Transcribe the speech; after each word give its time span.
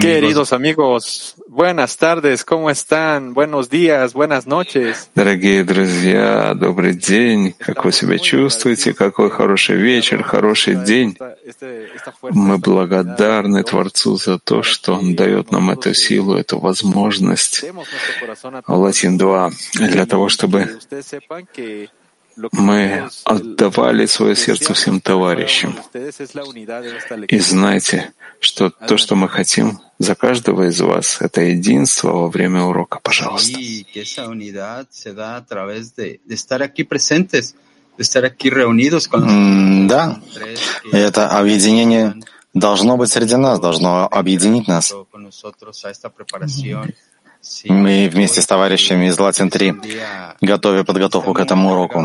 Queridos 0.00 0.52
amigos, 0.52 1.34
buenas 1.48 1.96
tardes, 1.96 2.44
¿cómo 2.44 2.70
están? 2.70 3.34
Buenos 3.34 3.68
días, 3.68 4.12
buenas 4.12 4.46
noches. 4.46 5.10
Дорогие 5.14 5.64
друзья, 5.64 6.54
добрый 6.54 6.94
день. 6.94 7.54
Как 7.58 7.84
вы 7.84 7.92
себя 7.92 8.18
чувствуете? 8.18 8.94
Какой 8.94 9.30
хороший 9.30 9.76
вечер, 9.76 10.22
хороший 10.22 10.76
день. 10.76 11.16
Мы 12.30 12.58
благодарны 12.58 13.64
Творцу 13.64 14.16
за 14.16 14.38
то, 14.38 14.62
что 14.62 14.94
Он 14.94 15.14
дает 15.16 15.50
нам 15.50 15.70
эту 15.70 15.92
силу, 15.92 16.36
эту 16.36 16.58
возможность. 16.58 17.64
Латин 18.66 19.18
2. 19.18 19.50
Для 19.74 20.06
того, 20.06 20.28
чтобы 20.28 20.78
мы 22.52 23.08
отдавали 23.24 24.06
свое 24.06 24.36
сердце 24.36 24.74
всем 24.74 25.00
товарищам. 25.00 25.76
И 27.28 27.38
знайте, 27.40 28.12
что 28.40 28.70
то, 28.70 28.96
что 28.96 29.16
мы 29.16 29.28
хотим 29.28 29.80
за 29.98 30.14
каждого 30.14 30.68
из 30.68 30.80
вас, 30.80 31.20
это 31.20 31.40
единство 31.40 32.12
во 32.12 32.28
время 32.28 32.62
урока, 32.62 33.00
пожалуйста. 33.02 33.58
Да, 39.88 40.20
это 40.92 41.28
объединение 41.28 42.14
должно 42.54 42.96
быть 42.96 43.10
среди 43.10 43.36
нас, 43.36 43.58
должно 43.60 44.06
объединить 44.06 44.68
нас. 44.68 44.94
Мы 47.64 48.08
вместе 48.12 48.40
с 48.40 48.46
товарищами 48.46 49.06
из 49.06 49.18
Латин-3, 49.18 50.36
готовя 50.40 50.84
подготовку 50.84 51.34
к 51.34 51.40
этому 51.40 51.72
уроку, 51.72 52.00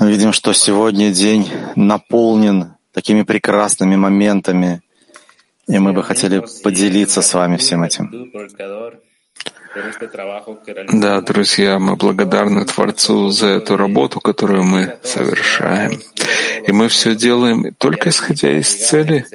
видим, 0.00 0.32
что 0.32 0.52
сегодня 0.52 1.10
день 1.10 1.50
наполнен 1.76 2.74
такими 2.92 3.22
прекрасными 3.22 3.96
моментами, 3.96 4.82
и 5.66 5.78
мы 5.78 5.92
бы 5.92 6.02
хотели 6.02 6.44
поделиться 6.62 7.22
с 7.22 7.34
вами 7.34 7.56
всем 7.56 7.82
этим. 7.82 8.30
Да, 10.92 11.20
друзья, 11.20 11.78
мы 11.78 11.94
благодарны 11.94 12.64
Творцу 12.64 13.30
за 13.30 13.46
эту 13.46 13.76
работу, 13.76 14.20
которую 14.20 14.64
мы 14.64 14.98
совершаем. 15.04 16.00
И 16.70 16.72
мы 16.72 16.86
все 16.86 17.16
делаем 17.16 17.74
только 17.78 18.10
исходя 18.10 18.52
из 18.52 18.72
цели 18.72 19.26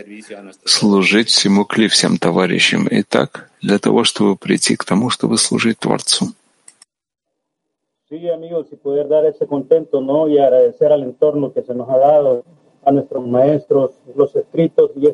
служить 0.64 1.28
всему 1.28 1.66
Кли, 1.66 1.90
всем 1.90 2.18
товарищам. 2.18 2.88
И 2.88 3.02
так, 3.04 3.50
для 3.62 3.78
того, 3.78 4.06
чтобы 4.06 4.38
прийти 4.38 4.78
к 4.78 4.86
тому, 4.86 5.10
чтобы 5.10 5.38
служить 5.38 5.80
Творцу. 5.80 6.28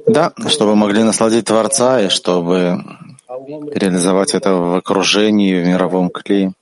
Да, 0.06 0.32
чтобы 0.48 0.76
могли 0.76 1.02
насладить 1.02 1.46
Творца 1.46 2.02
и 2.02 2.10
чтобы 2.10 2.84
реализовать 3.74 4.36
это 4.36 4.54
в 4.54 4.76
окружении, 4.76 5.60
в 5.60 5.66
мировом 5.66 6.12
клее, 6.12 6.54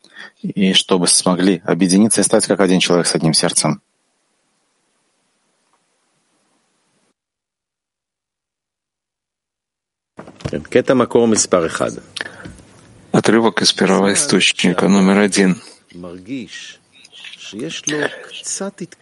и 0.42 0.72
чтобы 0.72 1.08
смогли 1.08 1.62
объединиться 1.66 2.22
и 2.22 2.24
стать 2.24 2.48
как 2.48 2.62
один 2.62 2.80
человек 2.80 3.08
с 3.08 3.16
одним 3.16 3.34
сердцем. 3.34 3.82
Отрывок 13.12 13.62
из 13.62 13.74
первого 13.74 14.14
источника 14.14 14.88
номер 14.88 15.20
один. 15.20 15.62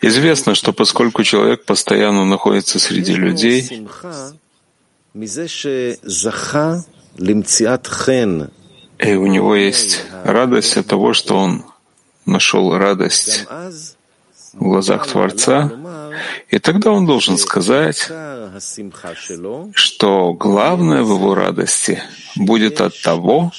Известно, 0.02 0.56
что 0.56 0.74
поскольку 0.74 1.24
человек 1.24 1.66
постоянно 1.66 2.26
находится 2.26 2.80
среди 2.80 3.14
людей, 3.14 3.88
и 9.00 9.14
у 9.16 9.28
него 9.28 9.56
есть 9.56 10.06
радость 10.24 10.78
от 10.78 10.88
того, 10.88 11.14
что 11.14 11.38
он 11.38 11.64
нашел 12.26 12.78
радость 12.78 13.46
в 14.60 14.64
глазах 14.64 15.08
Творца, 15.08 15.72
и 16.50 16.60
тогда 16.60 16.92
он 16.92 17.06
должен 17.06 17.38
сказать, 17.38 18.10
что 19.74 20.34
главное 20.34 21.04
в 21.04 21.12
его 21.12 21.36
радости 21.36 22.02
будет 22.36 22.82
от 22.82 23.00
того, 23.02 23.52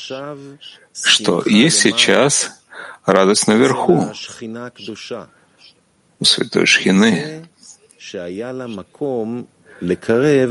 что 0.92 1.42
есть 1.47 1.81
сейчас 1.81 2.60
радость 3.06 3.47
наверху, 3.48 4.12
у 6.20 6.25
Святой 6.25 6.66
Шхины, 6.66 7.47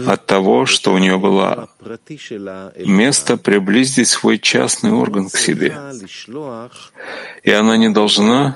от 0.07 0.25
того, 0.25 0.65
что 0.65 0.93
у 0.93 0.97
нее 0.97 1.17
было 1.17 1.69
место 2.77 3.35
приблизить 3.35 4.07
свой 4.07 4.39
частный 4.39 4.91
орган 4.91 5.29
к 5.29 5.37
себе. 5.37 5.77
И 7.43 7.51
она 7.51 7.75
не 7.75 7.89
должна 7.89 8.55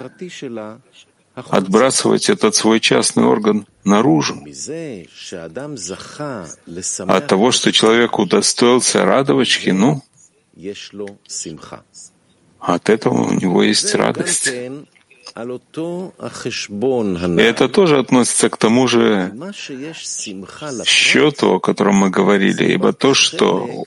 отбрасывать 1.35 2.29
этот 2.29 2.55
свой 2.55 2.79
частный 2.79 3.23
орган 3.23 3.65
наружу. 3.83 4.35
От 7.07 7.27
того, 7.27 7.51
что 7.51 7.71
человек 7.71 8.19
удостоился 8.19 9.05
радовать 9.05 9.47
шхину, 9.47 10.03
от 12.59 12.89
этого 12.89 13.21
у 13.29 13.33
него 13.33 13.63
есть 13.63 13.95
радость. 13.95 14.51
И 17.27 17.41
это 17.41 17.69
тоже 17.69 17.99
относится 17.99 18.49
к 18.49 18.57
тому 18.57 18.87
же 18.87 19.33
счету, 20.85 21.53
о 21.53 21.59
котором 21.59 21.95
мы 21.95 22.09
говорили, 22.09 22.73
ибо 22.73 22.91
то, 22.91 23.13
что 23.13 23.85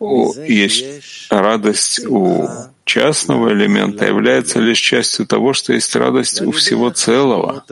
есть 0.00 1.30
радость 1.30 2.06
у 2.06 2.48
частного 2.84 3.52
элемента, 3.52 4.06
является 4.06 4.58
лишь 4.58 4.80
частью 4.80 5.26
того, 5.26 5.52
что 5.52 5.72
есть 5.72 5.94
радость 5.94 6.40
у 6.42 6.50
всего 6.52 6.90
целого. 6.90 7.64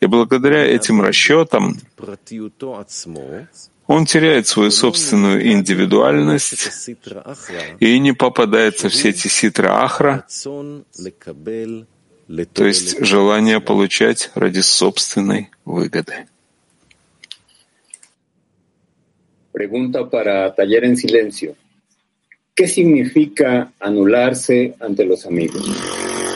И 0.00 0.06
благодаря 0.06 0.64
этим 0.64 1.00
расчетам 1.00 1.78
он 3.86 4.06
теряет 4.06 4.46
свою 4.46 4.70
собственную 4.70 5.52
индивидуальность 5.52 6.88
и 7.80 7.98
не 7.98 8.12
попадается 8.12 8.88
в 8.88 8.94
сети 8.94 9.28
ситра 9.28 9.84
ахра, 9.84 10.26
то 12.54 12.64
есть 12.64 13.04
желание 13.04 13.60
получать 13.60 14.30
ради 14.34 14.60
собственной 14.60 15.50
выгоды. 15.64 16.26
Pregunta 19.54 20.10
para 20.10 20.52
taller 20.52 20.82
en 20.84 20.96
silencio. 20.96 21.54
¿Qué 22.56 22.66
significa 22.66 23.70
anularse 23.78 24.74
ante 24.80 25.04
los 25.04 25.26
amigos? 25.26 25.62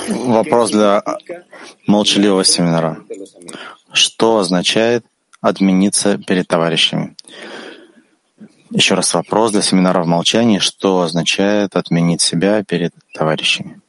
Вопрос 0.09 0.71
для 0.71 1.03
молчаливого 1.89 2.45
семинара. 2.45 3.03
Что 3.93 4.39
означает 4.39 5.05
отмениться 5.41 6.17
перед 6.19 6.47
товарищами. 6.47 7.17
Еще 8.71 8.95
раз 8.95 9.13
вопрос 9.15 9.51
для 9.51 9.63
семинара 9.63 10.01
в 10.05 10.07
молчании. 10.07 10.61
Что 10.61 11.03
означает 11.03 11.75
отменить 11.75 12.21
себя 12.21 12.63
перед 12.63 12.93
товарищами? 13.13 13.81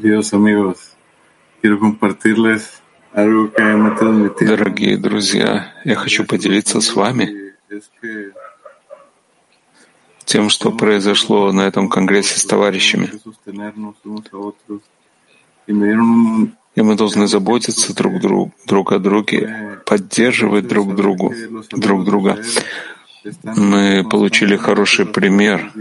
Queridos 0.00 0.32
amigos, 0.32 0.92
quiero 1.60 1.80
compartirles 1.80 2.80
algo 3.12 3.50
que 3.52 3.62
me 3.62 3.90
transmitido. 3.96 4.56
Дорогие 4.56 4.96
друзья, 4.96 5.72
я 5.84 5.96
хочу 5.96 6.24
поделиться 6.24 6.80
с 6.80 6.94
вами 6.94 7.54
тем, 10.24 10.50
что 10.50 10.70
произошло 10.70 11.50
на 11.50 11.62
этом 11.62 11.88
конгрессе 11.88 12.38
с 12.38 12.44
товарищами. 12.44 13.10
И 15.66 16.82
мы 16.82 16.94
должны 16.94 17.26
заботиться 17.26 17.92
друг, 17.92 18.20
друг, 18.20 18.52
друг 18.66 18.92
о 18.92 19.00
друге, 19.00 19.80
поддерживать 19.84 20.68
друг 20.68 20.94
другу, 20.94 21.34
друг 21.72 22.04
друга. 22.04 22.38
Мы 23.42 24.06
получили 24.08 24.56
хороший 24.56 25.06
пример 25.06 25.72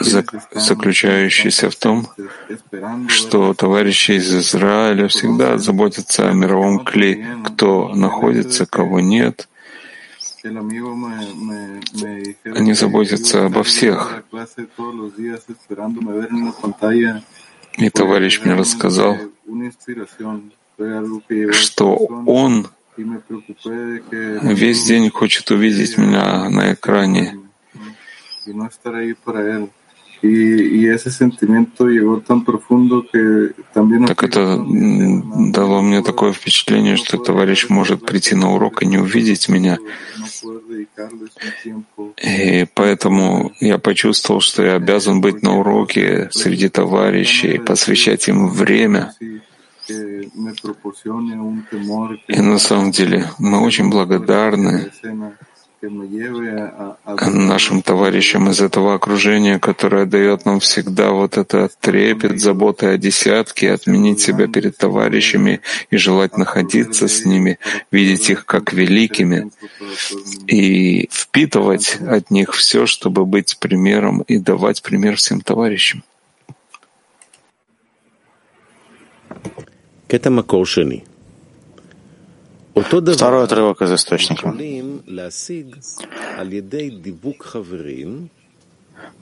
заключающийся 0.00 1.70
в 1.70 1.76
том, 1.76 2.06
что 3.08 3.54
товарищи 3.54 4.12
из 4.12 4.34
Израиля 4.34 5.08
всегда 5.08 5.58
заботятся 5.58 6.28
о 6.28 6.32
мировом 6.32 6.80
кле, 6.84 7.26
кто 7.44 7.94
находится, 7.94 8.66
кого 8.66 9.00
нет. 9.00 9.48
Они 12.44 12.72
заботятся 12.74 13.46
обо 13.46 13.62
всех. 13.62 14.22
И 17.76 17.90
товарищ 17.90 18.40
мне 18.44 18.54
рассказал, 18.54 19.18
что 21.52 21.96
он 22.26 22.68
весь 24.42 24.84
день 24.84 25.10
хочет 25.10 25.50
увидеть 25.50 25.98
меня 25.98 26.48
на 26.50 26.72
экране 26.72 27.38
так 34.06 34.22
это 34.24 34.64
дало 35.52 35.82
мне 35.82 36.02
такое 36.02 36.32
впечатление, 36.32 36.96
что 36.96 37.18
товарищ 37.18 37.68
может 37.68 38.04
прийти 38.04 38.34
на 38.34 38.52
урок 38.52 38.82
и 38.82 38.86
не 38.86 38.98
увидеть 38.98 39.48
меня. 39.48 39.78
И 42.22 42.66
поэтому 42.74 43.52
я 43.60 43.78
почувствовал, 43.78 44.40
что 44.40 44.64
я 44.64 44.74
обязан 44.74 45.20
быть 45.20 45.42
на 45.42 45.58
уроке 45.58 46.28
среди 46.32 46.68
товарищей, 46.68 47.58
посвящать 47.58 48.28
им 48.28 48.48
время. 48.48 49.14
И 52.28 52.40
на 52.40 52.58
самом 52.58 52.90
деле 52.90 53.30
мы 53.38 53.60
очень 53.60 53.88
благодарны 53.88 54.90
нашим 57.20 57.82
товарищам 57.82 58.50
из 58.50 58.60
этого 58.60 58.94
окружения, 58.94 59.58
которое 59.58 60.06
дает 60.06 60.44
нам 60.44 60.60
всегда 60.60 61.10
вот 61.10 61.36
этот 61.38 61.78
трепет, 61.78 62.40
заботы 62.40 62.86
о 62.86 62.98
десятке, 62.98 63.72
отменить 63.72 64.20
себя 64.20 64.48
перед 64.48 64.76
товарищами 64.76 65.60
и 65.90 65.96
желать 65.96 66.36
находиться 66.36 67.06
с 67.06 67.24
ними, 67.24 67.58
видеть 67.92 68.30
их 68.30 68.46
как 68.46 68.72
великими 68.72 69.50
и 70.46 71.08
впитывать 71.12 71.98
от 72.00 72.30
них 72.30 72.54
все, 72.54 72.86
чтобы 72.86 73.24
быть 73.24 73.58
примером 73.58 74.22
и 74.22 74.38
давать 74.38 74.82
пример 74.82 75.16
всем 75.16 75.40
товарищам. 75.40 76.02
Второй 82.82 83.44
отрывок 83.44 83.82
из 83.82 83.92
источника. 83.92 84.54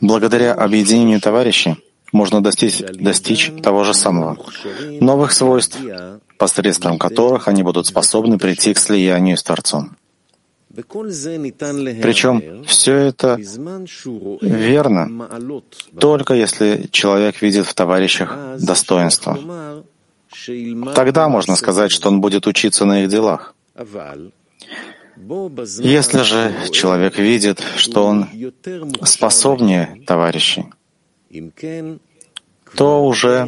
Благодаря 0.01 0.55
объединению 0.55 1.21
товарищей 1.21 1.77
можно 2.13 2.43
достичь, 2.43 2.81
достичь 2.81 3.53
того 3.63 3.85
же 3.85 3.95
самого, 3.95 4.39
новых 5.01 5.33
свойств, 5.33 5.79
посредством 6.39 6.99
которых 6.99 7.49
они 7.49 7.63
будут 7.63 7.87
способны 7.87 8.39
прийти 8.39 8.75
к 8.75 8.79
слиянию 8.79 9.37
с 9.37 9.43
Творцом. 9.43 9.97
Причем 12.03 12.65
все 12.65 12.93
это 12.95 13.39
верно, 14.43 15.29
только 15.99 16.35
если 16.35 16.89
человек 16.91 17.41
видит 17.41 17.67
в 17.67 17.75
товарищах 17.75 18.37
достоинство. 18.59 19.39
Тогда 20.95 21.29
можно 21.29 21.57
сказать, 21.57 21.91
что 21.91 22.09
он 22.09 22.21
будет 22.21 22.47
учиться 22.47 22.85
на 22.85 23.03
их 23.03 23.09
делах. 23.09 23.55
Если 25.79 26.23
же 26.23 26.53
человек 26.71 27.19
видит, 27.19 27.63
что 27.77 28.05
он 28.05 28.29
способнее 29.03 30.03
товарищей, 30.07 30.67
то 32.75 33.05
уже 33.05 33.47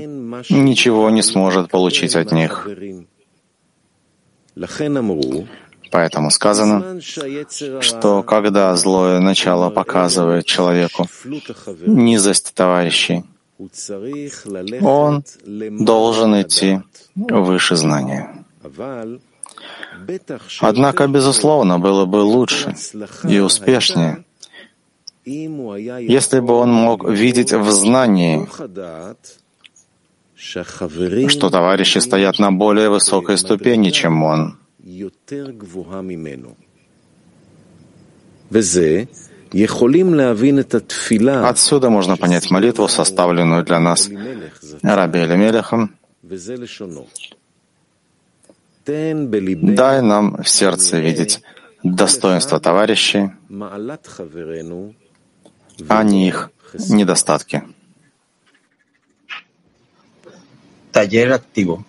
ничего 0.49 1.11
не 1.11 1.23
сможет 1.23 1.71
получить 1.71 2.17
от 2.17 2.33
них. 2.33 2.67
Поэтому 5.91 6.31
сказано, 6.31 7.01
что 7.81 8.23
когда 8.23 8.75
злое 8.77 9.21
начало 9.21 9.71
показывает 9.71 10.47
человеку 10.47 11.07
низость 11.87 12.53
товарищей, 12.55 13.25
он 14.81 15.25
должен 15.81 16.41
идти 16.41 16.81
выше 17.15 17.77
знания. 17.77 18.45
Однако, 20.61 21.09
безусловно, 21.09 21.79
было 21.79 22.05
бы 22.07 22.19
лучше 22.19 22.77
и 23.25 23.41
успешнее, 23.41 24.25
если 25.25 26.41
бы 26.41 26.55
он 26.55 26.73
мог 26.73 27.09
видеть 27.09 27.53
в 27.53 27.71
знании, 27.71 28.49
что 31.29 31.51
товарищи 31.51 31.99
стоят 31.99 32.39
на 32.39 32.53
более 32.53 32.91
высокой 32.91 33.37
ступени, 33.37 33.91
чем 33.91 34.23
он. 34.23 34.57
Отсюда 41.49 41.91
можно 41.91 42.17
понять 42.17 42.51
молитву, 42.51 42.89
составленную 42.89 43.65
для 43.65 43.79
нас 43.79 44.11
Раби 44.83 45.21
Элемелехом. 45.21 45.95
Дай 48.85 50.03
нам 50.03 50.43
в 50.43 50.49
сердце 50.49 50.99
видеть 50.99 51.43
достоинство 51.83 52.59
товарищей, 52.59 53.31
а 55.89 56.03
не 56.03 56.29
их 56.29 56.51
недостатки. 56.75 57.63
taller 60.99 61.33
activo. 61.33 61.85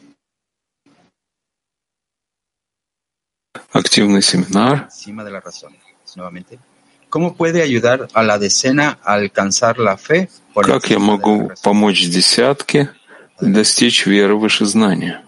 Активный 3.72 4.22
семинар. 4.22 4.86
Encima 4.86 5.24
de 5.24 5.32
la 5.32 5.40
razón. 5.40 5.76
Nuevamente. 6.16 6.60
¿Cómo 7.09 7.37
puede 7.37 7.63
ayudar 7.63 8.09
a 8.13 8.23
la 8.23 8.39
decena 8.39 8.99
a 9.03 9.15
alcanzar 9.15 9.79
la 9.79 9.97
fe? 9.97 10.29
por 10.53 10.67
Как 10.67 10.91
я 10.91 10.97
encima 10.97 11.01
de 11.01 11.01
la 11.01 11.07
могу 11.07 11.49
razón? 11.49 11.57
помочь 11.63 12.09
десятке 12.09 12.91
достичь 13.41 14.07
веры 14.07 14.37
выше 14.37 14.65
знания? 14.67 15.23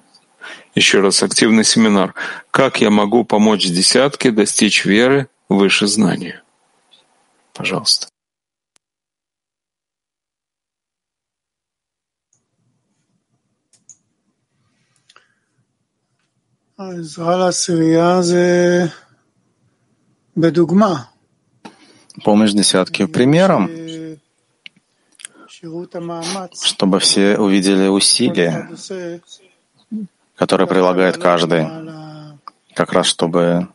Еще 0.75 1.01
раз, 1.01 1.23
активный 1.23 1.65
семинар. 1.65 2.15
Как 2.51 2.81
я 2.81 2.91
могу 2.91 3.25
помочь 3.25 3.67
десятке 3.67 4.31
достичь 4.31 4.85
веры 4.85 5.29
выше 5.49 5.87
знания? 5.87 6.43
Пожалуйста. 7.53 8.09
העזרה 16.79 17.37
לעשירייה 17.37 18.23
זה 18.23 18.87
בדוגמה. 20.37 21.10
помощь 22.24 22.52
десятки 22.52 23.06
примером, 23.06 23.70
чтобы 26.62 27.00
все 27.00 27.38
увидели 27.38 27.88
усилия, 27.88 28.70
которые 30.36 30.68
прилагает 30.68 31.18
каждый, 31.18 31.68
как 32.74 32.94
раз 32.94 33.08
чтобы 33.08 33.68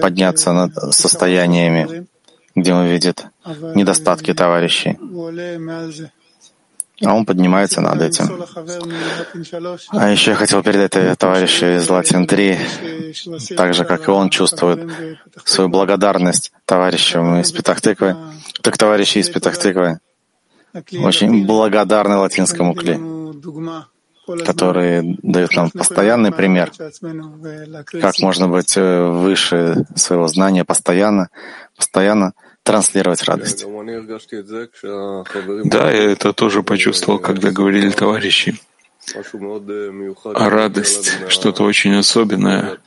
подняться 0.00 0.52
над 0.52 0.74
состояниями, 0.94 2.06
где 2.54 2.72
он 2.72 2.86
видит 2.86 3.26
недостатки 3.74 4.34
товарищей 4.34 4.98
а 7.04 7.14
он 7.14 7.26
поднимается 7.26 7.80
над 7.80 8.00
этим. 8.00 8.24
А 9.90 10.10
еще 10.10 10.30
я 10.30 10.36
хотел 10.36 10.62
передать 10.62 11.18
товарищу 11.18 11.66
из 11.76 11.88
Латин 11.88 12.26
3, 12.26 12.58
так 13.56 13.74
же, 13.74 13.84
как 13.84 14.08
и 14.08 14.10
он 14.10 14.30
чувствует 14.30 14.90
свою 15.44 15.68
благодарность 15.68 16.52
товарищам 16.64 17.40
из 17.40 17.52
Петахтыквы, 17.52 18.16
так 18.62 18.78
товарищи 18.78 19.18
из 19.18 19.28
Петахтыквы 19.28 19.98
очень 20.98 21.46
благодарны 21.46 22.16
латинскому 22.16 22.74
кли, 22.74 22.98
который 24.44 25.18
дает 25.22 25.54
нам 25.54 25.70
постоянный 25.70 26.32
пример, 26.32 26.72
как 28.00 28.18
можно 28.18 28.48
быть 28.48 28.76
э, 28.76 29.06
выше 29.06 29.86
своего 29.94 30.26
знания 30.26 30.64
постоянно, 30.64 31.28
постоянно— 31.76 32.32
транслировать 32.66 33.22
радость. 33.22 33.64
Да, 35.64 35.90
я 35.92 36.12
это 36.12 36.32
тоже 36.32 36.62
почувствовал, 36.62 37.18
когда 37.20 37.50
говорили 37.50 37.90
товарищи. 37.90 38.58
А 40.34 40.50
радость, 40.50 41.12
что-то 41.28 41.62
очень 41.62 41.94
особенное, 41.94 42.78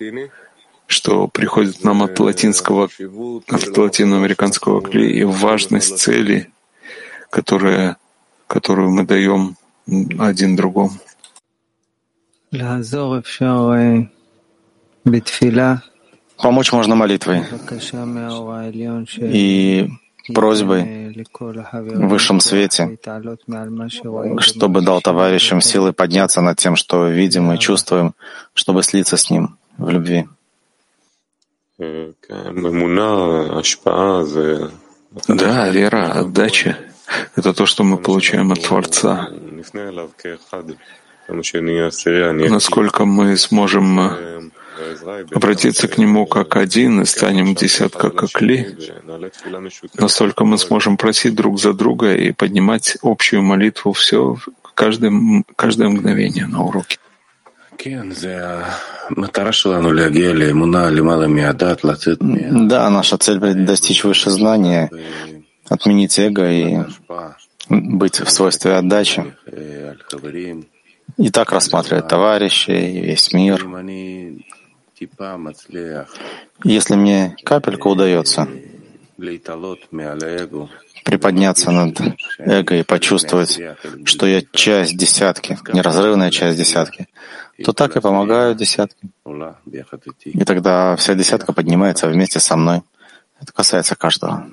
что 0.85 1.27
приходит 1.27 1.83
нам 1.85 2.03
от 2.03 2.19
латинского, 2.19 2.89
от 3.47 3.77
латиноамериканского 3.77 4.81
клея, 4.81 5.21
и 5.21 5.23
важность 5.23 5.97
цели, 5.97 6.51
которая, 7.29 7.95
которую 8.47 8.89
мы 8.89 9.05
даем 9.05 9.55
один 10.19 10.57
другому. 10.57 10.91
Помочь 16.41 16.71
можно 16.71 16.95
молитвой 16.95 17.43
и 19.19 19.89
просьбой 20.33 21.13
в 21.25 22.07
высшем 22.07 22.39
свете, 22.39 22.97
чтобы 24.39 24.81
дал 24.81 25.01
товарищам 25.01 25.61
силы 25.61 25.93
подняться 25.93 26.41
над 26.41 26.57
тем, 26.57 26.75
что 26.75 27.07
видим 27.07 27.51
и 27.51 27.59
чувствуем, 27.59 28.13
чтобы 28.53 28.83
слиться 28.83 29.17
с 29.17 29.29
ним 29.29 29.57
в 29.77 29.89
любви. 29.89 30.27
Да, 35.27 35.69
вера, 35.69 36.11
отдача— 36.11 36.77
это 37.35 37.53
то, 37.53 37.65
что 37.65 37.83
мы 37.83 37.97
получаем 37.97 38.51
от 38.51 38.61
Творца. 38.61 39.29
Насколько 42.49 43.05
мы 43.05 43.37
сможем 43.37 43.99
э, 43.99 44.41
обратиться 45.31 45.87
к 45.87 45.97
Нему 45.97 46.25
как 46.25 46.55
один 46.55 47.01
и 47.01 47.05
станем 47.05 47.55
десятка 47.55 48.09
как 48.09 48.41
Ли, 48.41 48.75
настолько 49.95 50.45
мы 50.45 50.57
сможем 50.57 50.97
просить 50.97 51.35
друг 51.35 51.59
за 51.59 51.73
друга 51.73 52.15
и 52.15 52.31
поднимать 52.31 52.97
общую 53.01 53.41
молитву 53.41 53.93
все, 53.93 54.37
каждое, 54.73 55.11
каждое 55.55 55.89
мгновение 55.89 56.47
на 56.47 56.63
уроке. 56.63 56.97
Да, 62.19 62.89
наша 62.89 63.17
цель— 63.17 63.39
достичь 63.65 64.03
выше 64.03 64.29
знания, 64.31 64.89
отменить 65.69 66.19
эго 66.19 66.51
и 66.51 66.79
быть 67.69 68.19
в 68.19 68.29
свойстве 68.29 68.73
отдачи, 68.73 69.33
и 71.17 71.29
так 71.31 71.51
рассматривать 71.51 72.07
товарищей 72.07 73.01
весь 73.01 73.33
мир. 73.33 73.65
Если 76.63 76.95
мне 76.95 77.35
капелька 77.43 77.87
удается 77.87 78.47
приподняться 81.09 81.71
над 81.71 81.99
эго 82.37 82.75
и 82.75 82.83
почувствовать, 82.83 83.59
что 84.05 84.25
я 84.27 84.41
часть 84.51 84.97
десятки, 84.97 85.57
неразрывная 85.73 86.29
часть 86.29 86.57
десятки, 86.57 87.07
то 87.63 87.73
так 87.73 87.97
и 87.97 88.01
помогаю 88.01 88.55
десятке. 88.55 89.07
И 90.25 90.43
тогда 90.45 90.95
вся 90.95 91.15
десятка 91.15 91.53
поднимается 91.53 92.07
вместе 92.07 92.39
со 92.39 92.55
мной. 92.55 92.81
Это 93.41 93.51
касается 93.51 93.95
каждого. 93.95 94.47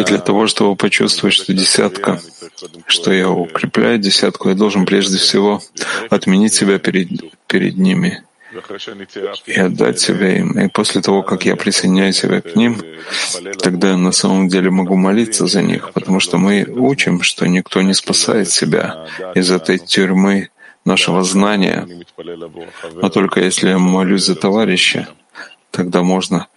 И 0.00 0.04
для 0.04 0.18
того, 0.18 0.46
чтобы 0.46 0.76
почувствовать, 0.76 1.34
что 1.34 1.52
десятка, 1.52 2.20
что 2.86 3.12
я 3.12 3.28
укрепляю 3.30 3.98
десятку, 3.98 4.48
я 4.48 4.54
должен 4.54 4.86
прежде 4.86 5.18
всего 5.18 5.60
отменить 6.10 6.54
себя 6.54 6.78
перед, 6.78 7.08
перед 7.46 7.76
ними 7.76 8.22
и 9.46 9.60
отдать 9.60 10.00
себя 10.00 10.38
им. 10.38 10.58
И 10.58 10.68
после 10.68 11.00
того, 11.00 11.22
как 11.22 11.44
я 11.44 11.56
присоединяю 11.56 12.12
себя 12.12 12.40
к 12.40 12.56
ним, 12.56 12.82
тогда 13.58 13.90
я 13.90 13.96
на 13.96 14.12
самом 14.12 14.48
деле 14.48 14.70
могу 14.70 14.96
молиться 14.96 15.46
за 15.46 15.62
них, 15.62 15.92
потому 15.92 16.20
что 16.20 16.38
мы 16.38 16.64
учим, 16.64 17.22
что 17.22 17.46
никто 17.46 17.82
не 17.82 17.94
спасает 17.94 18.50
себя 18.50 19.06
из 19.34 19.50
этой 19.50 19.78
тюрьмы 19.78 20.48
нашего 20.84 21.22
знания, 21.22 21.86
но 22.94 23.08
только 23.08 23.40
если 23.40 23.68
я 23.68 23.78
молюсь 23.78 24.24
за 24.24 24.34
товарища, 24.34 25.08
тогда 25.70 26.02
можно 26.02 26.48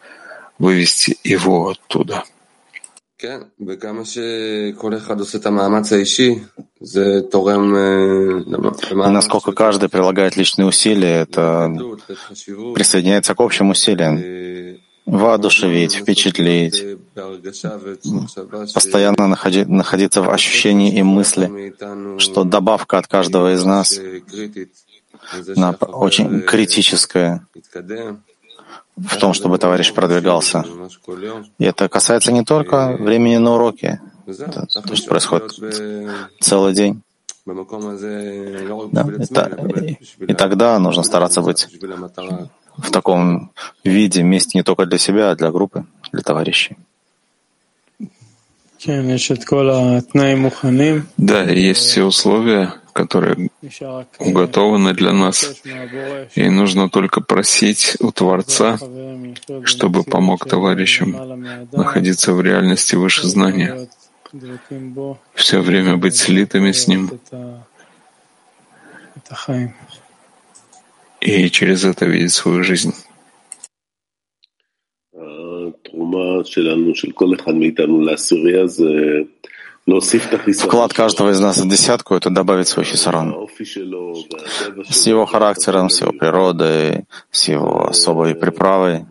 вывести 0.59 1.17
его 1.23 1.69
оттуда. 1.69 2.23
Насколько 9.11 9.51
каждый 9.53 9.89
прилагает 9.89 10.35
личные 10.35 10.65
усилия, 10.65 11.21
это 11.21 11.73
присоединяется 12.75 13.33
к 13.33 13.39
общим 13.39 13.69
усилиям. 13.69 14.21
Воодушевить, 15.05 15.95
впечатлить, 15.95 16.97
постоянно 18.73 19.27
находи, 19.27 19.65
находиться 19.65 20.21
в 20.21 20.29
ощущении 20.29 20.97
и 20.97 21.03
мысли, 21.03 21.75
что 22.19 22.45
добавка 22.45 22.99
от 22.99 23.07
каждого 23.07 23.53
из 23.53 23.65
нас 23.65 23.99
очень 25.81 26.41
критическая, 26.41 27.45
в 28.97 29.17
том, 29.17 29.33
чтобы 29.33 29.57
товарищ 29.57 29.93
продвигался. 29.93 30.65
И 31.57 31.65
это 31.65 31.89
касается 31.89 32.31
не 32.31 32.43
только 32.43 32.95
времени 32.99 33.37
на 33.37 33.55
уроке, 33.55 34.01
это, 34.25 34.65
то, 34.65 34.95
что 34.95 35.09
происходит 35.09 35.51
целый 36.39 36.73
день. 36.73 37.01
Да, 37.45 39.05
и, 39.81 39.97
и 40.19 40.33
тогда 40.33 40.79
нужно 40.79 41.03
стараться 41.03 41.41
быть 41.41 41.67
в 42.77 42.91
таком 42.91 43.51
виде, 43.83 44.23
месте 44.23 44.57
не 44.57 44.63
только 44.63 44.85
для 44.85 44.97
себя, 44.97 45.31
а 45.31 45.35
для 45.35 45.51
группы, 45.51 45.85
для 46.11 46.21
товарищей. 46.21 46.77
Да, 51.17 51.43
есть 51.43 51.81
все 51.81 52.03
условия 52.03 52.73
которые 52.94 53.48
נשאר 53.62 53.98
רק 54.00 54.16
уготованы 54.20 54.92
для 54.94 55.12
нас, 55.12 55.44
לבקש 55.44 55.66
מהבורא 55.66 56.24
и 56.36 56.48
нужно 56.48 56.88
только 56.88 57.20
просить 57.20 57.96
у 58.00 58.10
Творца, 58.12 58.76
שהחברים 58.78 59.24
לחיות 59.24 59.68
чтобы 59.68 60.02
במציאות 60.02 60.08
помог 60.08 60.44
של 60.44 60.50
товарищам 60.50 61.08
למעלה 61.12 61.36
מהאדם, 61.36 61.80
находиться 61.80 62.32
в 62.32 62.40
реальности 62.40 62.96
выше 62.96 63.26
знания, 63.28 63.72
להיות 63.74 63.88
דבקים 64.34 64.94
בו, 64.94 65.16
все 65.34 65.60
время 65.60 65.96
быть 65.96 66.16
слитыми 66.16 66.72
с 66.72 66.88
Ним, 66.88 67.08
את 67.14 67.34
ה- 67.34 67.58
את 69.18 69.32
החיים. 69.32 69.68
и 71.20 71.48
через 71.50 71.84
это 71.84 72.06
видеть 72.06 72.32
свою 72.32 72.62
жизнь. 72.62 72.92
התרומה 75.14 76.44
שלנו, 76.44 76.94
של 76.94 77.10
כל 77.12 77.34
אחד 77.34 77.54
מאיתנו 77.54 78.00
לעשירייה, 78.00 78.66
זה 78.66 78.84
Вклад 79.85 80.93
каждого 80.93 81.31
из 81.31 81.39
нас 81.41 81.57
в 81.57 81.67
десятку— 81.67 82.15
это 82.15 82.29
добавить 82.29 82.69
свой 82.69 82.85
хисарон. 82.85 83.49
С 84.89 85.07
его 85.07 85.25
характером, 85.25 85.89
с 85.89 86.01
его 86.01 86.13
природой, 86.13 87.05
с 87.31 87.49
его 87.49 87.89
особой 87.89 88.33
приправой. 88.33 89.05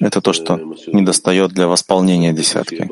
Это 0.00 0.20
то, 0.20 0.32
что 0.32 0.56
недостает 0.88 1.52
для 1.52 1.68
восполнения 1.68 2.32
десятки. 2.32 2.90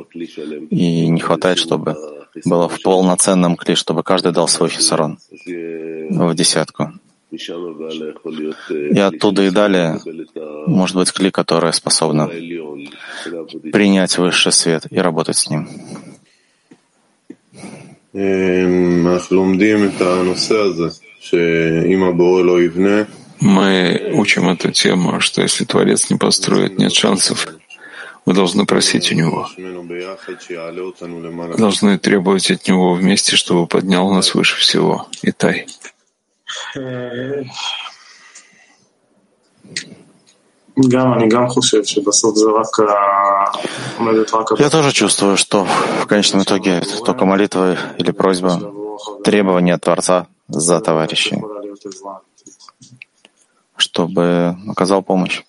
И 0.71 1.09
не 1.09 1.21
хватает, 1.21 1.59
чтобы 1.59 1.97
было 2.45 2.69
в 2.69 2.81
полноценном 2.83 3.57
кли, 3.57 3.75
чтобы 3.75 4.05
каждый 4.05 4.33
дал 4.33 4.47
свой 4.47 4.69
хисарон 4.69 5.19
в 5.47 6.35
десятку. 6.35 6.93
И 7.31 8.99
оттуда 8.99 9.43
и 9.43 9.51
далее 9.51 10.01
может 10.67 10.97
быть 10.97 11.13
кли, 11.13 11.31
которая 11.31 11.73
способна 11.73 12.29
принять 13.73 14.19
высший 14.19 14.53
свет 14.53 14.87
и 14.91 14.99
работать 14.99 15.37
с 15.37 15.51
ним. 15.51 15.69
Мы 23.41 24.11
учим 24.15 24.49
эту 24.49 24.73
тему, 24.73 25.21
что 25.21 25.43
если 25.43 25.65
Творец 25.65 26.11
не 26.11 26.17
построит, 26.17 26.79
нет 26.79 26.93
шансов. 26.93 27.47
Мы 28.27 28.35
должны 28.35 28.67
просить 28.67 29.13
у 29.13 29.15
Него. 29.15 29.49
Мы 29.57 31.57
должны 31.57 31.99
требовать 31.99 32.51
от 32.51 32.69
Него 32.69 32.95
вместе, 32.95 33.37
чтобы 33.37 33.67
поднял 33.67 34.13
нас 34.13 34.35
выше 34.35 34.57
всего. 34.57 35.07
Итай. 35.23 35.67
Я 44.59 44.71
тоже 44.71 44.93
чувствую, 44.93 45.37
что 45.37 45.65
в 45.65 46.07
конечном 46.07 46.43
итоге 46.43 46.79
это 46.79 47.03
только 47.05 47.25
молитва 47.27 47.77
или 47.99 48.13
просьба, 48.13 48.73
требование 49.25 49.77
Творца 49.79 50.27
за 50.49 50.81
товарищей, 50.81 51.43
чтобы 53.77 54.57
оказал 54.69 55.03
помощь. 55.03 55.43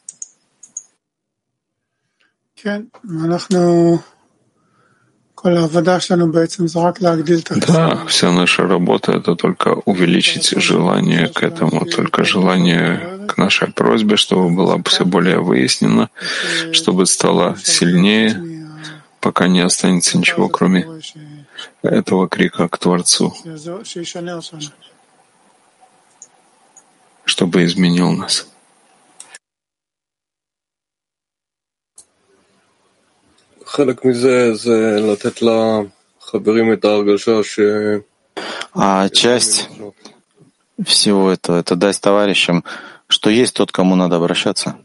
Да, 7.68 8.06
вся 8.08 8.32
наша 8.32 8.68
работа— 8.68 9.12
это 9.14 9.36
только 9.36 9.70
увеличить 9.86 10.50
желание 10.62 11.28
к 11.28 11.44
этому, 11.44 11.86
только 11.86 12.24
желание 12.24 13.28
к 13.28 13.38
нашей 13.38 13.72
просьбе, 13.72 14.18
чтобы 14.18 14.50
была 14.50 14.78
все 14.86 15.04
более 15.06 15.40
выяснена, 15.40 16.10
чтобы 16.72 17.06
стало 17.06 17.56
сильнее, 17.64 18.68
пока 19.20 19.48
не 19.48 19.62
останется 19.62 20.18
ничего, 20.18 20.48
кроме 20.50 20.86
этого 21.82 22.28
крика 22.28 22.68
к 22.68 22.78
Творцу, 22.78 23.34
чтобы 27.26 27.66
изменил 27.66 28.12
нас. 28.12 28.51
А 38.74 39.08
часть 39.10 39.70
всего 40.86 41.32
этого— 41.32 41.60
это 41.60 41.76
дать 41.76 42.02
товарищам, 42.02 42.64
что 43.08 43.30
есть 43.30 43.54
тот, 43.56 43.72
кому 43.72 43.96
надо 43.96 44.18
обращаться. 44.18 44.76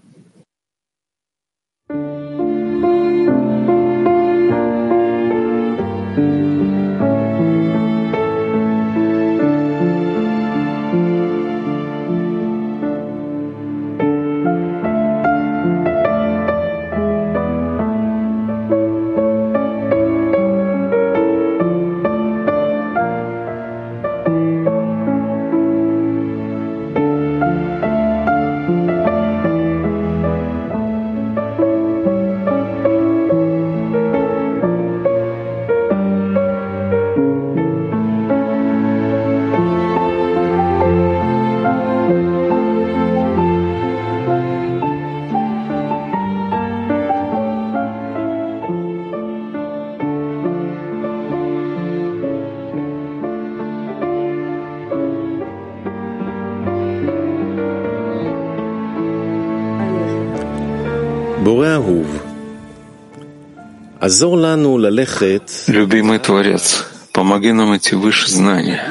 Любимый 65.66 66.19
Творец, 66.19 66.86
помоги 67.12 67.52
нам 67.52 67.76
идти 67.76 67.97
выше 67.97 68.30
знания, 68.30 68.82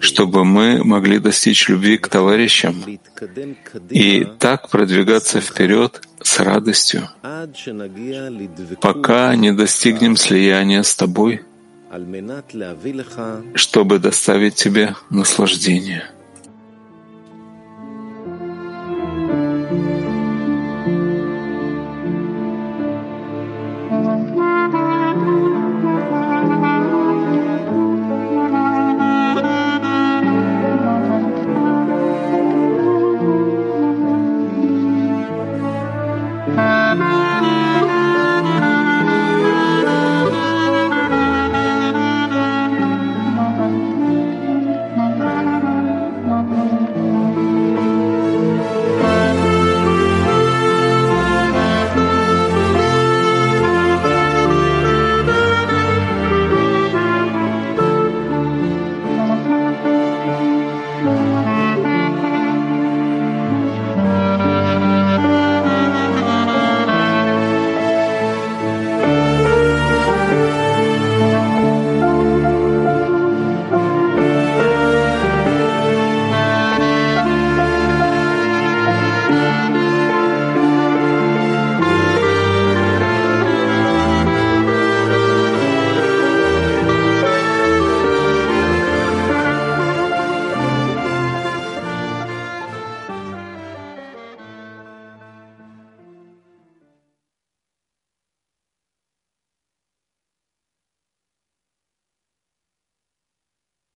чтобы 0.00 0.44
мы 0.44 0.82
могли 0.84 1.18
достичь 1.18 1.68
любви 1.68 1.98
к 1.98 2.08
товарищам 2.08 2.84
и 3.90 4.26
так 4.38 4.68
продвигаться 4.68 5.40
вперед 5.40 6.02
с 6.22 6.40
радостью, 6.40 7.08
пока 8.80 9.36
не 9.36 9.52
достигнем 9.52 10.16
слияния 10.16 10.82
с 10.82 10.94
Тобой, 10.96 11.42
чтобы 13.54 13.98
доставить 13.98 14.54
Тебе 14.56 14.96
наслаждение. 15.10 16.04